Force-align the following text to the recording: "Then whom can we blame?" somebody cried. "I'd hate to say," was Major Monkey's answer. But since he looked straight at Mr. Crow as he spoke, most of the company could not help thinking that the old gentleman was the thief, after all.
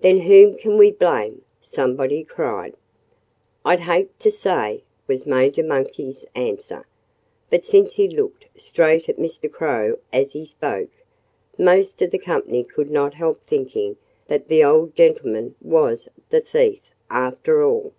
"Then 0.00 0.22
whom 0.22 0.56
can 0.56 0.76
we 0.76 0.90
blame?" 0.90 1.42
somebody 1.60 2.24
cried. 2.24 2.74
"I'd 3.64 3.78
hate 3.78 4.18
to 4.18 4.28
say," 4.28 4.82
was 5.06 5.26
Major 5.26 5.62
Monkey's 5.62 6.24
answer. 6.34 6.86
But 7.50 7.64
since 7.64 7.92
he 7.94 8.08
looked 8.08 8.46
straight 8.56 9.08
at 9.08 9.16
Mr. 9.18 9.48
Crow 9.48 9.98
as 10.12 10.32
he 10.32 10.44
spoke, 10.44 10.90
most 11.56 12.02
of 12.02 12.10
the 12.10 12.18
company 12.18 12.64
could 12.64 12.90
not 12.90 13.14
help 13.14 13.46
thinking 13.46 13.96
that 14.26 14.48
the 14.48 14.64
old 14.64 14.96
gentleman 14.96 15.54
was 15.62 16.08
the 16.30 16.40
thief, 16.40 16.80
after 17.08 17.62
all. 17.64 17.92